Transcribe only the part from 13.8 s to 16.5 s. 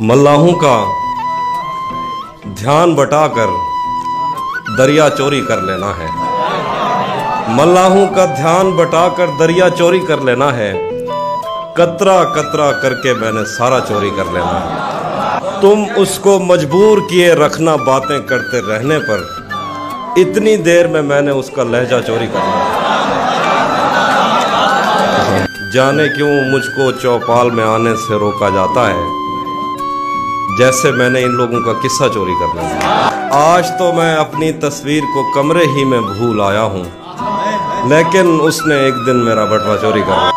چوری کر لینا ہے۔ تم اس کو